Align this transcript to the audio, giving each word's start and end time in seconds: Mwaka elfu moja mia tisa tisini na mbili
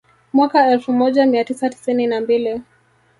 Mwaka 0.33 0.69
elfu 0.69 0.93
moja 0.93 1.25
mia 1.25 1.45
tisa 1.45 1.69
tisini 1.69 2.07
na 2.07 2.21
mbili 2.21 2.61